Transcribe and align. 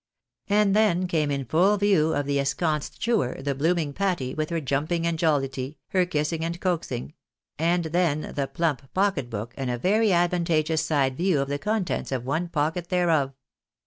And 0.49 0.75
then 0.75 1.05
came 1.07 1.29
in 1.29 1.45
full 1.45 1.77
view 1.77 2.15
of 2.15 2.25
the 2.25 2.39
ensconced 2.39 2.99
chewer, 2.99 3.37
the 3.39 3.53
blooming 3.53 3.93
Patty, 3.93 4.33
with 4.33 4.49
her 4.49 4.59
jumping 4.59 5.05
and 5.05 5.15
joUity, 5.19 5.75
her 5.89 6.07
kissing 6.07 6.43
and 6.43 6.59
coaxing; 6.59 7.13
and 7.59 7.83
then 7.85 8.33
the 8.35 8.47
plump 8.51 8.91
pocket 8.95 9.29
book, 9.29 9.53
and 9.57 9.69
a 9.69 9.77
very 9.77 10.11
advantageous 10.11 10.83
side 10.83 11.15
view 11.17 11.39
of 11.39 11.49
the 11.49 11.59
contents 11.59 12.11
of 12.11 12.25
one 12.25 12.47
pocket 12.47 12.89
thereof. 12.89 13.35